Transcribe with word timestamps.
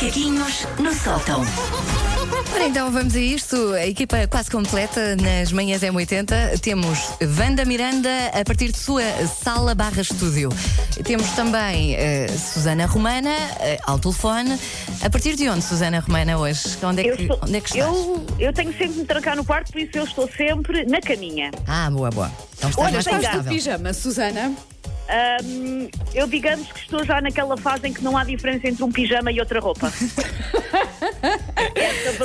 Macaquinhos 0.00 0.66
no 0.78 0.92
sótão. 0.92 1.40
Ora, 2.54 2.66
então 2.68 2.90
vamos 2.92 3.14
a 3.16 3.18
isto. 3.18 3.72
A 3.72 3.86
equipa 3.86 4.26
quase 4.26 4.50
completa 4.50 5.16
nas 5.16 5.50
manhãs 5.52 5.80
M80. 5.80 6.60
Temos 6.60 6.98
Wanda 7.38 7.64
Miranda 7.64 8.10
a 8.38 8.44
partir 8.44 8.70
de 8.72 8.76
sua 8.76 9.00
sala 9.26 9.74
barra 9.74 10.02
estúdio. 10.02 10.50
Temos 11.02 11.30
também 11.30 11.94
eh, 11.94 12.26
Susana 12.28 12.84
Romana 12.84 13.30
eh, 13.60 13.78
ao 13.84 13.98
telefone. 13.98 14.58
A 15.02 15.08
partir 15.08 15.34
de 15.34 15.48
onde, 15.48 15.64
Susana 15.64 16.00
Romana, 16.00 16.36
hoje? 16.36 16.76
Onde 16.82 17.00
é 17.00 17.10
Eu, 17.12 17.16
que, 17.16 17.26
sou- 17.28 17.38
onde 17.42 17.56
é 17.56 17.60
que 17.62 17.68
estás? 17.70 17.86
eu, 17.96 18.26
eu 18.38 18.52
tenho 18.52 18.72
sempre 18.72 18.88
de 18.92 18.98
me 18.98 19.04
trancar 19.06 19.34
no 19.34 19.46
quarto, 19.46 19.72
por 19.72 19.80
isso 19.80 19.96
eu 19.96 20.04
estou 20.04 20.28
sempre 20.36 20.84
na 20.84 21.00
caminha. 21.00 21.50
Ah, 21.66 21.88
boa, 21.90 22.10
boa. 22.10 22.30
Então 22.58 22.68
estás 22.68 22.84
Olha, 22.86 22.92
mais 22.92 23.06
Estás 23.06 23.20
de 23.22 23.26
confortável. 23.28 23.52
pijama, 23.52 23.92
Susana? 23.94 24.52
Eu 26.14 26.26
digamos 26.26 26.70
que 26.72 26.80
estou 26.80 27.04
já 27.04 27.20
naquela 27.20 27.56
fase 27.56 27.88
em 27.88 27.92
que 27.92 28.02
não 28.02 28.16
há 28.16 28.24
diferença 28.24 28.66
entre 28.68 28.82
um 28.82 28.90
pijama 28.90 29.30
e 29.30 29.38
outra 29.40 29.60
roupa. 29.60 29.92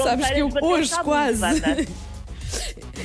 Sabes 0.03 0.29
que 0.29 0.39
eu 0.39 0.49
hoje 0.61 0.91
quase. 1.03 1.41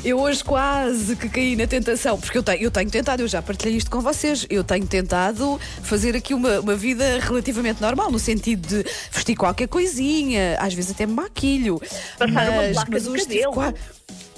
Eu 0.04 0.20
hoje 0.20 0.44
quase 0.44 1.16
que 1.16 1.28
caí 1.28 1.56
na 1.56 1.66
tentação, 1.66 2.18
porque 2.20 2.38
eu 2.38 2.42
tenho, 2.42 2.62
eu 2.62 2.70
tenho 2.70 2.88
tentado, 2.88 3.22
eu 3.22 3.28
já 3.28 3.42
partilhei 3.42 3.76
isto 3.76 3.90
com 3.90 4.00
vocês, 4.00 4.46
eu 4.48 4.62
tenho 4.62 4.86
tentado 4.86 5.58
fazer 5.82 6.14
aqui 6.14 6.32
uma, 6.34 6.60
uma 6.60 6.77
vida 6.77 7.18
relativamente 7.18 7.80
normal, 7.80 8.10
no 8.10 8.18
sentido 8.18 8.68
de 8.68 8.84
vestir 9.10 9.34
qualquer 9.34 9.66
coisinha, 9.66 10.56
às 10.60 10.74
vezes 10.74 10.92
até 10.92 11.06
me 11.06 11.14
maquilho. 11.14 11.80
Passar 12.18 12.50
uma 12.50 12.62
mas, 12.62 12.72
placa 12.72 12.90
mas 12.92 13.06
hoje 13.06 13.27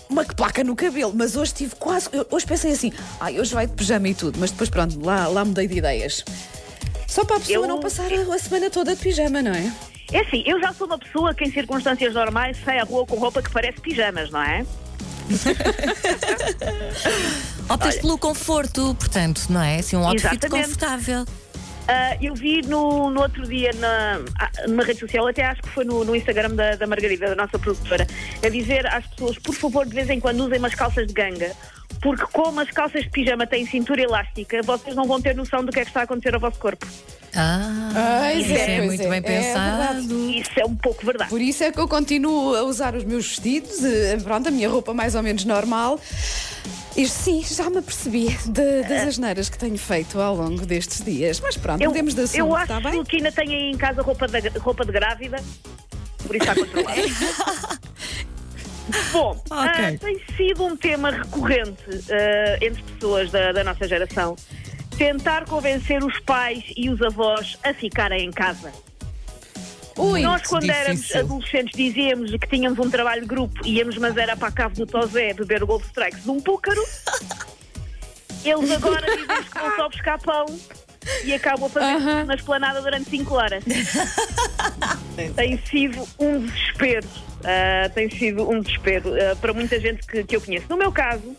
Uma 0.08 0.24
placa 0.24 0.64
no 0.64 0.74
cabelo, 0.74 1.12
mas 1.14 1.36
hoje 1.36 1.52
tive 1.52 1.74
quase. 1.76 2.08
eu- 2.12 2.26
hoje 2.30 2.46
pensei 2.46 2.72
assim, 2.72 2.92
ai, 3.20 3.38
hoje 3.38 3.52
vai 3.54 3.66
de 3.66 3.74
pijama 3.74 4.08
e 4.08 4.14
tudo, 4.14 4.38
mas 4.38 4.50
depois 4.50 4.70
pronto, 4.70 4.98
lá, 5.04 5.26
lá 5.28 5.44
mudei 5.44 5.66
de 5.68 5.76
ideias. 5.78 6.24
Só 7.06 7.24
para 7.24 7.36
a 7.36 7.40
pessoa 7.40 7.64
Eu- 7.64 7.68
não 7.68 7.80
passar 7.80 8.06
a, 8.12 8.34
a 8.34 8.38
semana 8.38 8.70
toda 8.70 8.94
de 8.94 9.00
pijama, 9.02 9.42
não 9.42 9.52
é? 9.52 9.72
É 10.10 10.20
assim, 10.20 10.42
eu 10.46 10.58
já 10.60 10.72
sou 10.72 10.86
uma 10.86 10.98
pessoa 10.98 11.34
que 11.34 11.44
em 11.44 11.52
circunstâncias 11.52 12.14
normais 12.14 12.56
sai 12.64 12.78
à 12.78 12.84
rua 12.84 13.04
com 13.06 13.16
roupa 13.16 13.42
que 13.42 13.50
parece 13.50 13.80
pijamas, 13.80 14.30
não 14.30 14.42
é? 14.42 14.64
Optas 17.68 17.96
pelo 17.98 18.16
conforto, 18.18 18.94
portanto, 18.98 19.42
não 19.50 19.60
é? 19.60 19.78
Assim, 19.80 19.96
um 19.96 20.06
outfit 20.06 20.26
Exatamente. 20.26 20.68
confortável. 20.68 21.26
Ah, 21.88 22.16
eu 22.20 22.34
vi 22.34 22.60
no, 22.66 23.10
no 23.10 23.22
outro 23.22 23.48
dia 23.48 23.70
na, 23.78 24.20
ah, 24.38 24.50
numa 24.68 24.84
rede 24.84 25.00
social, 25.00 25.26
até 25.26 25.42
acho 25.46 25.62
que 25.62 25.70
foi 25.70 25.84
no, 25.84 26.04
no 26.04 26.14
Instagram 26.14 26.50
da, 26.50 26.76
da 26.76 26.86
Margarida, 26.86 27.28
da 27.28 27.34
nossa 27.34 27.58
produtora, 27.58 28.06
a 28.44 28.48
dizer 28.50 28.86
às 28.86 29.06
pessoas, 29.06 29.38
por 29.38 29.54
favor, 29.54 29.86
de 29.86 29.94
vez 29.94 30.10
em 30.10 30.20
quando 30.20 30.40
usem 30.40 30.58
umas 30.58 30.74
calças 30.74 31.06
de 31.06 31.14
ganga, 31.14 31.50
porque 32.02 32.24
como 32.30 32.60
as 32.60 32.70
calças 32.70 33.04
de 33.04 33.10
pijama 33.10 33.46
têm 33.46 33.66
cintura 33.66 34.02
elástica, 34.02 34.60
vocês 34.62 34.94
não 34.94 35.06
vão 35.06 35.18
ter 35.18 35.34
noção 35.34 35.64
do 35.64 35.72
que 35.72 35.80
é 35.80 35.82
que 35.82 35.88
está 35.88 36.00
a 36.00 36.02
acontecer 36.04 36.34
ao 36.34 36.40
vosso 36.40 36.58
corpo. 36.58 36.86
Ah, 37.34 38.30
Pois 38.32 38.46
isso 38.46 38.54
é, 38.54 38.76
é, 38.76 38.82
muito 38.82 39.02
é. 39.02 39.08
bem 39.08 39.18
É 39.18 39.20
pensado. 39.22 40.30
Isso 40.30 40.50
é 40.56 40.64
um 40.66 40.76
pouco 40.76 41.06
verdade. 41.06 41.30
Por 41.30 41.40
isso 41.40 41.64
é 41.64 41.72
que 41.72 41.78
eu 41.80 41.88
continuo 41.88 42.54
a 42.54 42.64
usar 42.64 42.94
os 42.94 43.04
meus 43.04 43.28
vestidos, 43.28 43.82
eh, 43.82 44.18
pronto, 44.22 44.48
a 44.48 44.50
minha 44.50 44.68
roupa 44.68 44.92
mais 44.92 45.14
ou 45.14 45.22
menos 45.22 45.44
normal. 45.44 45.98
E 46.98 47.06
sim, 47.06 47.44
já 47.44 47.70
me 47.70 47.78
apercebi 47.78 48.36
das 48.48 49.06
asneiras 49.06 49.48
que 49.48 49.56
tenho 49.56 49.78
feito 49.78 50.20
ao 50.20 50.34
longo 50.34 50.66
destes 50.66 51.04
dias. 51.04 51.38
Mas 51.38 51.56
pronto, 51.56 51.80
Eu, 51.80 51.90
mudemos 51.90 52.12
de 52.12 52.22
assunto, 52.22 52.38
eu 52.38 52.56
acho 52.56 52.80
bem? 52.80 53.04
que 53.04 53.18
ainda 53.18 53.30
têm 53.30 53.54
aí 53.54 53.70
em 53.70 53.76
casa 53.76 54.02
roupa 54.02 54.26
de, 54.26 54.48
roupa 54.58 54.84
de 54.84 54.90
grávida, 54.90 55.36
por 56.26 56.34
isso 56.34 56.50
está 56.50 56.56
controlado. 56.56 57.00
Bom, 59.12 59.40
ah, 59.48 59.92
tem 60.00 60.20
sido 60.36 60.64
um 60.64 60.76
tema 60.76 61.12
recorrente 61.12 61.84
ah, 62.10 62.58
entre 62.60 62.82
pessoas 62.82 63.30
da, 63.30 63.52
da 63.52 63.62
nossa 63.62 63.86
geração 63.86 64.34
tentar 64.96 65.44
convencer 65.44 66.02
os 66.02 66.18
pais 66.18 66.64
e 66.76 66.90
os 66.90 67.00
avós 67.00 67.56
a 67.62 67.72
ficarem 67.72 68.26
em 68.26 68.32
casa. 68.32 68.72
Ui, 69.98 70.22
Nós, 70.22 70.42
quando 70.42 70.70
éramos 70.70 71.00
difícil. 71.00 71.20
adolescentes, 71.20 71.76
dizíamos 71.76 72.30
que 72.30 72.46
tínhamos 72.48 72.78
um 72.78 72.88
trabalho 72.90 73.22
de 73.22 73.26
grupo, 73.28 73.66
íamos, 73.66 73.96
mas 73.98 74.16
era 74.16 74.36
para 74.36 74.48
a 74.48 74.52
cave 74.52 74.76
do 74.76 74.86
Tozé 74.86 75.34
beber 75.34 75.62
o 75.62 75.66
Gold 75.66 75.84
Strikes 75.86 76.22
de 76.22 76.30
um 76.30 76.40
púcaro. 76.40 76.80
Eles 78.44 78.70
agora 78.70 79.04
dizem 79.06 79.26
que 79.26 79.58
vão 79.58 79.76
só 79.76 79.88
buscar 79.88 80.18
pão 80.20 80.46
e 81.24 81.34
acabam 81.34 81.66
a 81.66 81.68
fazer 81.68 81.86
Aham. 81.96 82.24
na 82.24 82.34
esplanada 82.34 82.80
durante 82.80 83.10
5 83.10 83.34
horas. 83.34 83.64
tem 85.34 85.58
sido 85.66 86.06
um 86.20 86.40
desespero. 86.46 87.06
ah, 87.44 87.88
tem 87.90 88.08
sido 88.10 88.48
um 88.48 88.60
desespero 88.60 89.12
ah, 89.14 89.34
para 89.36 89.52
muita 89.52 89.80
gente 89.80 90.06
que, 90.06 90.22
que 90.22 90.36
eu 90.36 90.40
conheço. 90.40 90.66
No 90.68 90.76
meu 90.76 90.92
caso, 90.92 91.34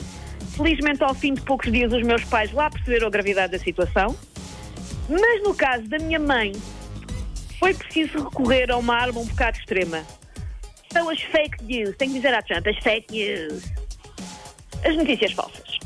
felizmente, 0.58 1.02
ao 1.02 1.14
fim 1.16 1.34
de 1.34 1.42
poucos 1.42 1.72
dias, 1.72 1.94
os 1.94 2.04
meus 2.04 2.24
pais 2.26 2.52
lá 2.52 2.70
perceberam 2.70 3.08
a 3.08 3.10
gravidade 3.10 3.54
da 3.54 3.60
situação. 3.60 4.14
Mas 5.08 5.44
no 5.44 5.54
caso 5.56 5.84
da 5.88 5.98
minha 5.98 6.20
mãe, 6.20 6.52
foi 7.60 7.74
preciso 7.74 8.24
recorrer 8.24 8.72
a 8.72 8.78
uma 8.78 8.96
arma 8.96 9.20
um 9.20 9.26
bocado 9.26 9.58
extrema. 9.58 10.04
São 10.92 11.10
as 11.10 11.22
fake 11.22 11.64
news. 11.64 11.96
Tenho 11.98 12.12
que 12.14 12.18
dizer 12.20 12.34
à 12.34 12.42
Trump, 12.42 12.66
as 12.68 12.78
fake 12.78 13.12
news. 13.14 13.64
As 14.84 14.96
notícias 14.96 15.34
falsas. 15.34 15.78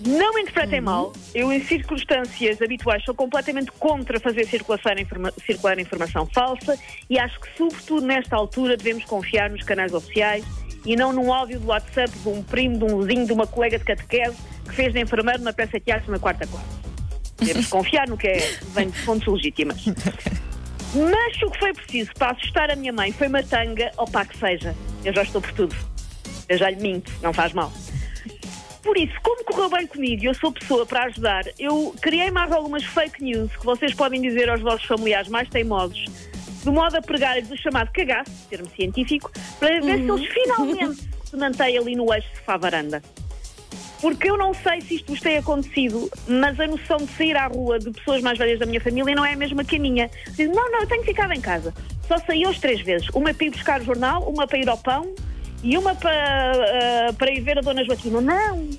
Não 0.00 0.32
me 0.32 0.42
interpretem 0.42 0.80
mal, 0.80 1.12
eu 1.34 1.52
em 1.52 1.60
circunstâncias 1.64 2.62
habituais 2.62 3.04
sou 3.04 3.14
completamente 3.14 3.72
contra 3.72 4.20
fazer 4.20 4.46
circulação 4.46 4.92
informa- 4.92 5.32
circular 5.44 5.76
informação 5.80 6.24
falsa 6.26 6.78
e 7.10 7.18
acho 7.18 7.40
que, 7.40 7.48
sobretudo 7.56 8.06
nesta 8.06 8.36
altura, 8.36 8.76
devemos 8.76 9.04
confiar 9.04 9.50
nos 9.50 9.64
canais 9.64 9.92
oficiais 9.92 10.44
e 10.86 10.94
não 10.94 11.12
num 11.12 11.32
áudio 11.32 11.58
do 11.58 11.66
WhatsApp 11.66 12.16
de 12.16 12.28
um 12.28 12.44
primo, 12.44 12.78
de 12.78 12.84
um 12.84 13.00
vizinho, 13.00 13.26
de 13.26 13.32
uma 13.32 13.46
colega 13.46 13.76
de 13.76 13.84
catequese 13.84 14.36
que 14.68 14.74
fez 14.74 14.92
de 14.92 15.00
enfermeiro 15.00 15.42
na 15.42 15.52
peça 15.52 15.78
de 15.80 15.84
teatro 15.86 16.12
na 16.12 16.18
quarta 16.20 16.46
classe. 16.46 16.66
Devemos 17.36 17.66
confiar 17.68 18.06
no 18.08 18.16
que 18.16 18.28
é, 18.28 18.38
vem 18.74 18.90
de 18.90 18.98
fontes 19.00 19.26
legítimas. 19.26 19.84
Mas 20.94 21.42
o 21.42 21.50
que 21.50 21.58
foi 21.58 21.72
preciso 21.74 22.10
para 22.14 22.32
assustar 22.32 22.70
a 22.70 22.76
minha 22.76 22.92
mãe 22.92 23.12
foi 23.12 23.28
uma 23.28 23.42
tanga, 23.42 23.90
opá 23.96 24.24
que 24.24 24.36
seja. 24.38 24.74
Eu 25.04 25.12
já 25.12 25.22
estou 25.22 25.40
por 25.40 25.52
tudo. 25.52 25.76
Eu 26.48 26.56
já 26.56 26.70
lhe 26.70 26.80
minto, 26.80 27.12
não 27.22 27.32
faz 27.32 27.52
mal. 27.52 27.70
Por 28.82 28.96
isso, 28.96 29.14
como 29.22 29.44
correu 29.44 29.68
bem 29.68 29.86
comigo 29.86 30.22
e 30.22 30.26
eu 30.26 30.34
sou 30.34 30.50
pessoa 30.50 30.86
para 30.86 31.04
ajudar, 31.04 31.44
eu 31.58 31.94
criei 32.00 32.30
mais 32.30 32.50
algumas 32.50 32.84
fake 32.84 33.22
news 33.22 33.54
que 33.54 33.66
vocês 33.66 33.92
podem 33.92 34.22
dizer 34.22 34.48
aos 34.48 34.62
vossos 34.62 34.86
familiares 34.86 35.28
mais 35.28 35.48
teimosos, 35.50 36.06
de 36.62 36.70
modo 36.70 36.96
a 36.96 37.02
pregar-lhes 37.02 37.50
o 37.50 37.56
chamado 37.56 37.90
cagaço, 37.92 38.30
termo 38.48 38.68
científico, 38.70 39.30
para 39.60 39.80
ver 39.80 39.98
se 39.98 40.10
eles 40.10 40.26
finalmente 40.32 41.08
se 41.22 41.36
mantêm 41.36 41.76
ali 41.76 41.94
no 41.96 42.12
eixo 42.14 42.28
sofá-varanda. 42.36 43.02
Porque 44.00 44.30
eu 44.30 44.36
não 44.36 44.54
sei 44.54 44.80
se 44.80 44.96
isto 44.96 45.12
vos 45.12 45.20
tem 45.20 45.38
acontecido, 45.38 46.08
mas 46.26 46.58
a 46.60 46.66
noção 46.66 46.98
de 46.98 47.08
sair 47.08 47.36
à 47.36 47.46
rua 47.46 47.78
de 47.78 47.90
pessoas 47.90 48.22
mais 48.22 48.38
velhas 48.38 48.58
da 48.58 48.66
minha 48.66 48.80
família 48.80 49.14
não 49.14 49.24
é 49.24 49.32
a 49.32 49.36
mesma 49.36 49.64
que 49.64 49.76
a 49.76 49.80
minha. 49.80 50.10
Dizem, 50.28 50.48
não, 50.48 50.70
não, 50.70 50.80
eu 50.80 50.86
tenho 50.86 51.02
ficado 51.02 51.32
em 51.32 51.40
casa. 51.40 51.74
Só 52.06 52.16
saí 52.18 52.46
hoje 52.46 52.60
três 52.60 52.80
vezes. 52.80 53.08
Uma 53.10 53.34
para 53.34 53.46
ir 53.46 53.50
buscar 53.50 53.80
o 53.80 53.84
jornal, 53.84 54.22
uma 54.22 54.46
para 54.46 54.58
ir 54.58 54.68
ao 54.68 54.78
pão 54.78 55.12
e 55.62 55.76
uma 55.76 55.94
para, 55.94 56.52
ah, 57.08 57.12
para 57.12 57.30
ir 57.32 57.40
ver 57.40 57.58
a 57.58 57.60
Dona 57.60 57.84
Joaquina. 57.84 58.20
Não! 58.20 58.70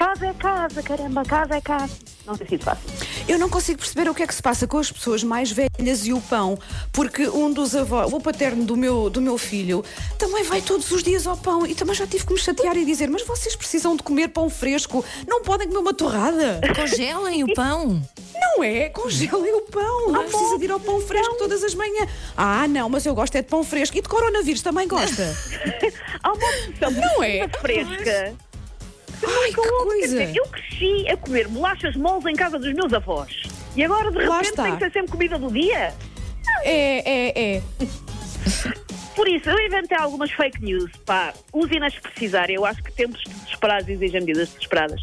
Casa 0.00 0.28
é 0.28 0.32
casa, 0.32 0.82
caramba, 0.82 1.22
casa 1.26 1.56
é 1.56 1.60
casa. 1.60 1.92
Não 2.24 2.34
tem 2.34 2.48
sido 2.48 2.64
fácil. 2.64 2.88
Eu 3.28 3.38
não 3.38 3.50
consigo 3.50 3.80
perceber 3.80 4.08
o 4.08 4.14
que 4.14 4.22
é 4.22 4.26
que 4.26 4.34
se 4.34 4.40
passa 4.40 4.66
com 4.66 4.78
as 4.78 4.90
pessoas 4.90 5.22
mais 5.22 5.52
velhas 5.52 6.06
e 6.06 6.12
o 6.14 6.22
pão, 6.22 6.58
porque 6.90 7.28
um 7.28 7.52
dos 7.52 7.76
avós, 7.76 8.10
o 8.10 8.18
paterno 8.18 8.64
do 8.64 8.78
meu, 8.78 9.10
do 9.10 9.20
meu 9.20 9.36
filho, 9.36 9.84
também 10.18 10.42
vai 10.42 10.62
todos 10.62 10.90
os 10.90 11.02
dias 11.02 11.26
ao 11.26 11.36
pão 11.36 11.66
e 11.66 11.74
também 11.74 11.94
já 11.94 12.06
tive 12.06 12.24
que 12.24 12.32
me 12.32 12.38
chatear 12.38 12.78
e 12.78 12.84
dizer: 12.86 13.10
Mas 13.10 13.26
vocês 13.26 13.54
precisam 13.54 13.94
de 13.94 14.02
comer 14.02 14.28
pão 14.28 14.48
fresco, 14.48 15.04
não 15.28 15.42
podem 15.42 15.68
comer 15.68 15.80
uma 15.80 15.92
torrada. 15.92 16.62
Congelem 16.74 17.44
o 17.44 17.52
pão. 17.52 18.02
Não 18.40 18.64
é? 18.64 18.88
Congelem 18.88 19.54
o 19.54 19.60
pão, 19.66 20.12
não 20.12 20.24
precisa 20.24 20.58
de 20.58 20.64
ir 20.64 20.70
ao 20.70 20.80
pão 20.80 20.98
fresco 21.02 21.36
todas 21.36 21.62
as 21.62 21.74
manhãs. 21.74 22.08
Ah, 22.34 22.66
não, 22.66 22.88
mas 22.88 23.04
eu 23.04 23.14
gosto 23.14 23.36
é 23.36 23.42
de 23.42 23.48
pão 23.48 23.62
fresco 23.62 23.98
e 23.98 24.00
de 24.00 24.08
coronavírus 24.08 24.62
também 24.62 24.88
gosta. 24.88 25.36
Há 26.24 26.32
uma 26.32 26.48
opção 26.70 26.90
Não 26.90 27.22
é? 27.22 27.46
fresca. 27.60 28.34
Ai, 29.26 29.48
que 29.48 29.54
coisa! 29.54 30.06
dizer, 30.06 30.36
eu 30.36 30.46
cresci 30.46 31.08
a 31.08 31.16
comer 31.16 31.48
bolachas 31.48 31.96
moles 31.96 32.26
em 32.26 32.34
casa 32.34 32.58
dos 32.58 32.72
meus 32.72 32.92
avós. 32.92 33.42
E 33.76 33.84
agora, 33.84 34.10
de 34.10 34.18
Lá 34.18 34.38
repente, 34.38 34.50
está. 34.50 34.62
tem 34.64 34.72
que 34.76 34.84
ser 34.84 34.92
sempre 34.92 35.12
comida 35.12 35.38
do 35.38 35.50
dia. 35.50 35.94
É, 36.64 37.28
é, 37.28 37.56
é. 37.56 37.62
Por 39.14 39.28
isso, 39.28 39.50
eu 39.50 39.58
inventei 39.66 39.96
algumas 39.98 40.30
fake 40.30 40.62
news. 40.62 40.90
Pá, 41.04 41.32
usem-nas 41.52 41.94
se 41.94 42.00
precisarem. 42.00 42.56
Eu 42.56 42.64
acho 42.64 42.82
que 42.82 42.92
tempos 42.92 43.22
desesperados 43.22 43.88
exigem 43.88 44.20
medidas 44.20 44.48
desesperadas. 44.48 45.00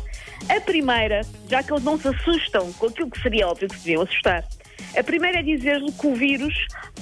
A 0.50 0.60
primeira, 0.62 1.22
já 1.48 1.62
que 1.62 1.72
eles 1.72 1.84
não 1.84 2.00
se 2.00 2.08
assustam 2.08 2.72
com 2.74 2.88
aquilo 2.88 3.10
que 3.10 3.22
seria 3.22 3.48
óbvio 3.48 3.68
que 3.70 3.76
se 3.76 3.86
deviam 3.86 4.04
assustar, 4.04 4.44
a 4.98 5.04
primeira 5.04 5.40
é 5.40 5.44
dizer-lhe 5.44 5.92
que 5.92 6.08
o 6.08 6.16
vírus 6.16 6.54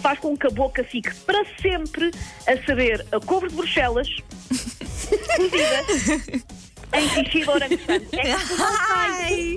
faz 0.02 0.20
com 0.20 0.36
que 0.36 0.48
a 0.48 0.50
boca 0.50 0.84
fique 0.84 1.14
para 1.22 1.44
sempre 1.62 2.12
a 2.48 2.66
saber 2.66 3.06
a 3.12 3.20
couve 3.20 3.48
de 3.48 3.56
Bruxelas, 3.56 4.08
cozida, 5.38 6.44
em 7.02 7.10
xixi 7.10 7.42
de 7.42 7.50
orangotango. 7.50 8.06
É 8.14 8.22
que 8.22 8.54
não 8.58 8.78
sai. 8.78 9.56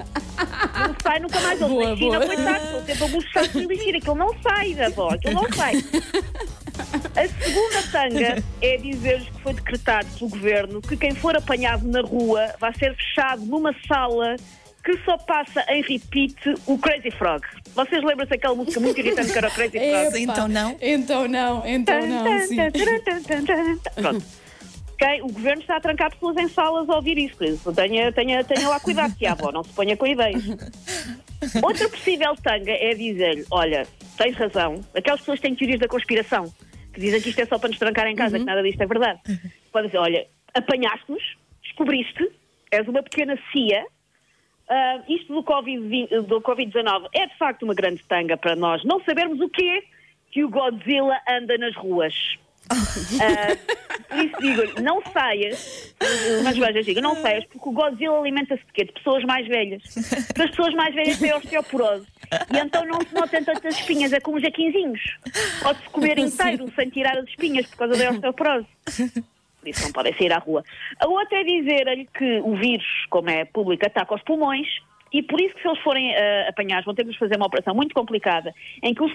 Não 0.88 0.96
sai 1.02 1.18
nunca 1.20 1.40
mais. 1.40 1.60
Eles 1.60 1.72
Boa, 1.72 1.90
na 1.90 1.96
China, 1.96 2.18
boa. 2.20 2.26
coitados, 2.26 2.64
estão 2.64 2.86
sempre 2.86 3.04
a 3.04 3.08
buchar 3.08 3.44
e 3.56 3.66
lixir. 3.66 3.96
Aquilo 3.96 4.14
não 4.14 4.34
sai 4.42 4.74
da 4.74 4.86
avó, 4.86 5.08
aquilo 5.10 5.34
não 5.34 5.52
sai. 5.52 5.74
A 7.16 7.44
segunda 7.44 7.82
tanga 7.90 8.44
é 8.62 8.76
dizer-lhes 8.76 9.28
que 9.28 9.40
foi 9.42 9.52
decretado 9.54 10.06
pelo 10.16 10.30
governo 10.30 10.80
que 10.80 10.96
quem 10.96 11.14
for 11.14 11.36
apanhado 11.36 11.86
na 11.88 12.00
rua 12.02 12.54
vai 12.60 12.72
ser 12.74 12.94
fechado 12.94 13.44
numa 13.44 13.74
sala 13.86 14.36
que 14.84 14.96
só 15.04 15.18
passa 15.18 15.64
em 15.68 15.82
repeat 15.82 16.36
o 16.66 16.78
Crazy 16.78 17.10
Frog. 17.10 17.42
Vocês 17.74 18.02
lembram-se 18.02 18.30
daquela 18.30 18.54
música 18.54 18.78
muito 18.80 18.98
irritante 18.98 19.32
que 19.32 19.38
era 19.38 19.48
o 19.48 19.50
Crazy 19.50 19.72
Frog? 19.78 20.06
Epá, 20.06 20.18
então 20.18 20.48
não? 20.48 20.76
Então 20.80 21.28
não, 21.28 21.66
então 21.66 22.06
não, 22.06 22.40
sim. 22.46 22.56
Pronto. 23.96 24.24
Ok, 25.00 25.22
O 25.22 25.32
governo 25.32 25.60
está 25.60 25.76
a 25.76 25.80
trancar 25.80 26.10
pessoas 26.10 26.36
em 26.38 26.48
salas 26.48 26.90
a 26.90 26.96
ouvir 26.96 27.16
isso, 27.18 27.38
tenha, 27.72 28.10
tenha, 28.10 28.42
tenha 28.42 28.68
lá 28.68 28.80
cuidado, 28.80 29.16
que 29.16 29.24
a 29.26 29.32
avó 29.32 29.52
não 29.52 29.62
se 29.62 29.72
ponha 29.72 29.96
com 29.96 30.04
ideias. 30.04 30.42
Outra 31.62 31.88
possível 31.88 32.34
tanga 32.42 32.72
é 32.72 32.94
dizer-lhe: 32.94 33.46
olha, 33.48 33.86
tens 34.16 34.36
razão, 34.36 34.80
aquelas 34.96 35.20
pessoas 35.20 35.38
que 35.38 35.46
têm 35.46 35.54
teorias 35.54 35.78
da 35.78 35.86
conspiração, 35.86 36.52
que 36.92 37.00
dizem 37.00 37.20
que 37.20 37.28
isto 37.28 37.40
é 37.40 37.46
só 37.46 37.60
para 37.60 37.68
nos 37.68 37.78
trancar 37.78 38.08
em 38.08 38.16
casa, 38.16 38.40
que 38.40 38.44
nada 38.44 38.60
disto 38.60 38.80
é 38.80 38.86
verdade. 38.86 39.20
Pode 39.70 39.86
dizer: 39.86 39.98
olha, 39.98 40.26
apanhaste-nos, 40.52 41.22
descobriste, 41.62 42.28
és 42.72 42.88
uma 42.88 43.00
pequena 43.00 43.38
CIA. 43.52 43.86
ah, 44.68 45.00
isto 45.08 45.32
do 45.32 45.44
Covid-19 45.44 46.22
do 46.26 46.40
Covid 46.40 46.72
é 47.14 47.26
de 47.28 47.38
facto 47.38 47.62
uma 47.62 47.74
grande 47.74 48.02
tanga 48.08 48.36
para 48.36 48.56
nós 48.56 48.82
não 48.84 49.00
sabermos 49.04 49.40
o 49.40 49.48
quê 49.48 49.84
que 50.32 50.42
o 50.42 50.50
Godzilla 50.50 51.20
anda 51.28 51.56
nas 51.56 51.76
ruas. 51.76 52.14
Ah, 52.70 53.56
por 54.08 54.24
isso 54.24 54.36
digo, 54.40 54.80
não 54.82 55.02
saias, 55.12 55.94
mas 56.44 56.56
vejas, 56.56 56.84
digo, 56.84 57.00
não 57.00 57.16
saias, 57.16 57.44
porque 57.46 57.68
o 57.68 57.72
Godzilla 57.72 58.18
alimenta-se 58.18 58.64
de 58.64 58.72
quê? 58.72 58.84
De 58.84 58.92
pessoas 58.92 59.24
mais 59.24 59.46
velhas. 59.46 59.82
Porque 60.26 60.42
as 60.42 60.50
pessoas 60.50 60.74
mais 60.74 60.94
velhas 60.94 61.18
têm 61.18 61.32
osteoporose. 61.32 62.06
E 62.52 62.58
então 62.58 62.84
não 62.84 63.00
se 63.00 63.14
notam 63.14 63.42
tantas 63.42 63.74
espinhas, 63.78 64.12
é 64.12 64.20
como 64.20 64.36
os 64.36 64.42
jaquinzinhos. 64.42 65.00
Pode-se 65.62 65.88
comer 65.90 66.18
inteiro 66.18 66.70
sem 66.74 66.90
tirar 66.90 67.16
as 67.18 67.26
espinhas 67.26 67.66
por 67.66 67.76
causa 67.78 67.96
da 67.96 68.10
osteoporose. 68.10 68.66
Por 69.60 69.68
isso 69.68 69.82
não 69.82 69.92
podem 69.92 70.14
sair 70.16 70.32
à 70.32 70.38
rua. 70.38 70.62
A 71.00 71.08
outra 71.08 71.40
é 71.40 71.44
dizer-lhe 71.44 72.06
que 72.16 72.40
o 72.40 72.54
vírus, 72.56 72.86
como 73.10 73.30
é 73.30 73.44
público, 73.44 73.86
ataca 73.86 74.14
os 74.14 74.22
pulmões. 74.22 74.68
E 75.12 75.22
por 75.22 75.40
isso 75.40 75.54
que 75.54 75.62
se 75.62 75.68
eles 75.68 75.80
forem 75.80 76.14
ah, 76.14 76.48
apanhados 76.48 76.84
vão 76.84 76.94
ter 76.94 77.04
que 77.04 77.18
fazer 77.18 77.36
uma 77.36 77.46
operação 77.46 77.74
muito 77.74 77.94
complicada 77.94 78.54
em 78.82 78.94
que 78.94 79.02
os, 79.02 79.12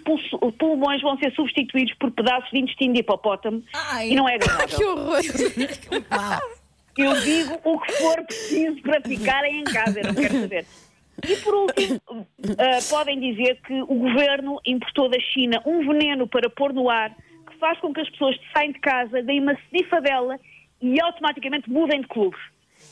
pulmões 0.57 1.01
vão 1.01 1.18
ser 1.18 1.31
substituídos 1.34 1.94
por 1.95 2.12
pedaços 2.12 2.50
de 2.51 2.60
intestino 2.60 2.94
de 2.94 3.00
hipopótamo 3.01 3.63
Ai. 3.74 4.10
e 4.10 4.16
não 4.16 4.28
é 4.28 4.36
agradável. 4.36 4.68
Que 4.74 4.86
horror! 4.86 5.22
Eu 6.95 7.13
digo 7.22 7.60
o 7.63 7.80
que 7.80 7.92
for 7.94 8.24
preciso 8.24 8.81
para 8.84 9.01
ficarem 9.01 9.62
em 9.62 9.63
casa, 9.63 10.00
eu 10.00 10.06
não 10.06 10.13
quero 10.13 10.42
saber. 10.42 10.66
E 11.28 11.36
por 11.38 11.56
último, 11.56 12.00
ah, 12.10 12.80
podem 12.88 13.19
dizer 13.19 13.60
que 13.66 13.81
o 13.81 13.96
governo 13.96 14.60
importou 14.66 15.10
da 15.10 15.19
China 15.19 15.62
um 15.66 15.88
veneno 15.88 16.28
para 16.28 16.50
pôr 16.50 16.72
no 16.72 16.89
ar 16.89 17.10
que 17.50 17.57
faz 17.60 17.80
com 17.80 17.94
que 17.94 18.01
as 18.01 18.10
pessoas 18.12 18.39
saem 18.54 18.74
de 18.74 18.80
casa, 18.80 19.24
deem 19.24 19.39
uma 19.39 19.54
snifadela 19.69 20.39
e 20.81 21.01
automaticamente 21.01 21.69
mudem 21.69 22.01
de 22.01 22.07
clube. 22.07 22.38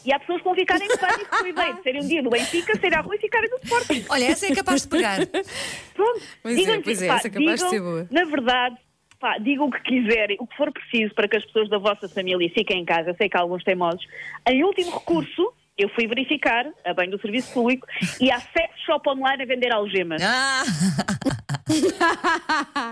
E 0.05 0.13
há 0.13 0.19
pessoas 0.19 0.39
que 0.39 0.43
vão 0.43 0.55
ficar 0.55 0.77
em 0.81 0.87
pânico 0.97 1.37
com 1.37 1.47
ideia 1.47 1.73
de 1.73 1.83
serem 1.83 2.01
um 2.01 2.07
dia 2.07 2.23
do 2.23 2.29
Benfica, 2.29 2.79
sair 2.79 2.95
à 2.95 3.01
rua 3.01 3.15
e 3.15 3.19
ficarem 3.19 3.49
do 3.49 3.57
Sporting. 3.63 4.05
Olha, 4.09 4.25
essa 4.25 4.47
é 4.47 4.55
capaz 4.55 4.81
de 4.83 4.87
pegar. 4.87 5.19
Pronto. 5.93 6.21
Pois 6.41 6.55
é, 6.55 6.59
Digam-lhe, 6.59 6.83
pois 6.83 7.01
é, 7.01 7.07
pá, 7.07 7.15
essa 7.15 7.27
é 7.27 7.31
capaz 7.31 7.59
de 7.59 7.65
digam, 7.65 7.69
ser 7.69 7.81
boa. 7.81 8.07
Na 8.09 8.23
verdade, 8.25 8.77
pá, 9.19 9.37
digam 9.37 9.67
o 9.67 9.71
que 9.71 9.81
quiserem, 9.81 10.37
o 10.39 10.47
que 10.47 10.57
for 10.57 10.71
preciso 10.71 11.13
para 11.13 11.27
que 11.27 11.37
as 11.37 11.45
pessoas 11.45 11.69
da 11.69 11.77
vossa 11.77 12.09
família 12.09 12.49
fiquem 12.53 12.81
em 12.81 12.85
casa. 12.85 13.11
Eu 13.11 13.15
sei 13.15 13.29
que 13.29 13.37
há 13.37 13.41
alguns 13.41 13.63
teimosos. 13.63 14.05
Em 14.47 14.63
último 14.63 14.91
recurso, 14.91 15.53
eu 15.77 15.89
fui 15.89 16.07
verificar, 16.07 16.65
a 16.85 16.93
bem 16.93 17.09
do 17.09 17.19
serviço 17.21 17.53
público, 17.53 17.87
e 18.19 18.31
há 18.31 18.39
sex 18.39 18.73
shop 18.85 19.09
online 19.09 19.43
a 19.43 19.45
vender 19.45 19.71
algemas. 19.71 20.21
Ah, 20.23 20.63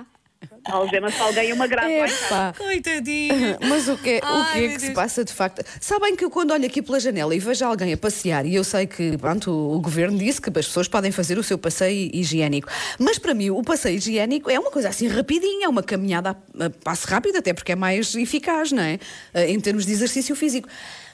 Algemas 0.66 1.14
se 1.14 1.22
alguém 1.22 1.54
uma 1.54 1.68
grave 1.68 1.94
coitadinho. 2.58 3.58
Mas 3.68 3.88
o 3.88 3.98
que, 3.98 4.10
é- 4.10 4.20
o 4.20 4.22
Ai, 4.26 4.54
que 4.54 4.66
é 4.66 4.68
que 4.74 4.82
se 4.82 4.92
passa 4.92 5.24
de 5.24 5.34
facto? 5.34 5.64
Sabem 5.80 6.16
que 6.16 6.24
eu, 6.26 6.30
quando 6.30 6.52
olho 6.52 6.66
aqui 6.66 6.82
pela 6.82 7.00
janela 7.00 7.34
e 7.36 7.40
vejo 7.40 7.66
alguém 7.66 7.94
a 7.94 7.98
passear, 7.98 8.46
e 8.46 8.56
eu 8.56 8.64
sei 8.64 8.86
que 8.88 9.18
pronto, 9.18 9.52
o, 9.52 9.76
o 9.76 9.80
governo 9.80 10.18
disse 10.18 10.42
que 10.42 10.50
as 10.50 10.66
pessoas 10.68 10.88
podem 10.88 11.12
fazer 11.12 11.38
o 11.38 11.44
seu 11.44 11.58
passeio 11.58 12.10
higiênico, 12.14 12.68
mas 13.00 13.18
para 13.18 13.34
mim 13.34 13.50
o 13.50 13.62
passeio 13.64 13.98
higiênico 13.98 14.50
é 14.50 14.60
uma 14.60 14.72
coisa 14.72 14.90
assim 14.90 15.08
rapidinha, 15.08 15.66
é 15.66 15.70
uma 15.70 15.84
caminhada 15.84 16.36
a, 16.60 16.66
a 16.66 16.70
passo 16.70 17.08
rápido, 17.08 17.38
até 17.38 17.54
porque 17.54 17.72
é 17.72 17.76
mais 17.76 18.14
eficaz, 18.16 18.72
não 18.72 18.84
é? 18.84 19.00
Eh, 19.34 19.52
Em 19.52 19.60
termos 19.60 19.86
de 19.86 19.92
exercício 19.92 20.36
físico. 20.36 20.68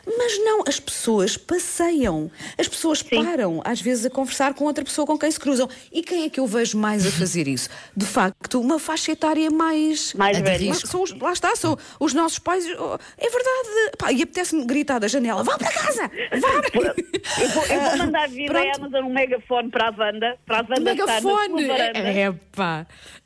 Mas 0.05 0.37
não, 0.39 0.63
as 0.67 0.79
pessoas 0.79 1.35
passeiam. 1.37 2.29
As 2.57 2.67
pessoas 2.67 3.01
param, 3.01 3.61
às 3.65 3.81
vezes, 3.81 4.05
a 4.05 4.09
conversar 4.09 4.53
com 4.53 4.65
outra 4.65 4.83
pessoa 4.83 5.05
com 5.07 5.17
quem 5.17 5.29
se 5.31 5.39
cruzam. 5.39 5.67
E 5.91 6.03
quem 6.03 6.25
é 6.25 6.29
que 6.29 6.39
eu 6.39 6.45
vejo 6.47 6.77
mais 6.77 7.05
a 7.05 7.11
fazer 7.11 7.47
isso? 7.47 7.69
De 7.95 8.05
facto, 8.05 8.59
uma 8.61 8.77
faixa 8.79 9.11
etária 9.11 9.49
mais. 9.49 10.13
Mais 10.13 10.37
velha. 10.39 10.73
Lá 11.21 11.33
está, 11.33 11.55
são 11.55 11.77
os 11.99 12.13
nossos 12.13 12.39
pais. 12.39 12.65
oh, 12.77 12.97
É 13.17 13.29
verdade. 13.29 13.91
Pá, 13.97 14.11
e 14.11 14.21
apetece-me 14.21 14.63
gritar 14.65 14.99
da 14.99 15.07
janela: 15.07 15.43
vá 15.43 15.57
para 15.57 15.71
casa! 15.71 16.11
Vá! 16.39 16.49
Eu 17.41 17.49
vou, 17.49 17.65
eu 17.65 17.81
vou 17.81 17.97
mandar 17.97 18.29
vir 18.29 18.49
Pronto. 18.51 18.67
a 18.67 18.75
Amazon 18.75 19.05
um 19.05 19.13
megafone 19.13 19.69
para 19.71 19.87
a 19.89 19.91
Wanda, 19.91 20.37
para 20.45 20.59
a 20.59 20.61
Wanda 20.69 20.91
estar 20.91 21.05
na 21.07 21.21
sua 21.21 21.47
Megafone! 21.49 21.67
varanda. 21.67 21.99
É 21.99 22.31
pá, 22.55 22.85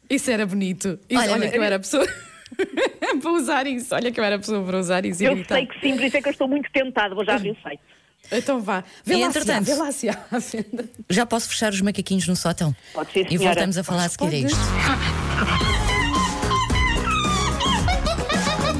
isso 0.09 0.31
era 0.31 0.45
bonito. 0.45 0.97
Isso, 1.09 1.21
Olha, 1.21 1.33
olha, 1.33 1.49
que 1.51 1.57
eu 1.57 1.63
era 1.63 1.75
a 1.75 1.79
pessoa 1.79 2.07
para 3.21 3.31
usar 3.31 3.67
isso. 3.67 3.93
Olha 3.93 4.11
que 4.11 4.19
eu 4.19 4.23
era 4.23 4.35
a 4.35 4.39
pessoa 4.39 4.63
para 4.63 4.77
usar 4.79 5.05
isso. 5.05 5.21
e 5.23 5.25
Eu 5.25 5.35
gritar. 5.35 5.55
sei 5.55 5.65
que 5.67 5.79
sim, 5.79 5.95
por 5.95 6.03
isso 6.05 6.17
é 6.17 6.21
que 6.21 6.27
eu 6.27 6.31
estou 6.31 6.47
muito 6.47 6.69
tentada, 6.71 7.13
vou 7.15 7.23
já 7.25 7.35
abrir 7.35 7.51
o 7.51 7.57
site. 7.63 7.81
Então 8.31 8.59
vá. 8.59 8.83
Vê 9.05 9.15
E 9.15 9.21
lá 9.21 9.27
entretanto- 9.27 9.65
se 9.65 9.71
há, 9.71 9.75
vê 9.75 9.81
lá 9.81 9.91
se 9.91 10.09
há 10.09 10.13
à 10.31 10.39
venda. 10.39 10.89
Já 11.09 11.25
posso 11.25 11.47
fechar 11.49 11.71
os 11.71 11.81
macaquinhos 11.81 12.27
no 12.27 12.35
sótão? 12.35 12.75
Pode 12.93 13.11
ser, 13.13 13.25
E 13.25 13.29
senhora. 13.37 13.47
voltamos 13.47 13.77
a 13.77 13.83
falar 13.83 14.05
a 14.05 14.09
seguir 14.09 14.25
a 14.25 14.29
Pode. 14.29 14.45
isto. 14.45 14.59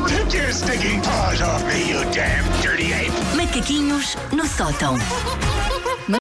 Take 0.08 0.38
your 0.38 0.52
stinking 0.52 1.02
paws 1.02 1.42
off 1.42 1.64
me, 1.66 1.90
you 1.90 2.04
damn 2.12 2.46
dirty 2.62 2.94
ape! 2.94 3.12
Macaquinhos 3.36 4.16
no 4.32 4.46
sótão. 4.46 4.96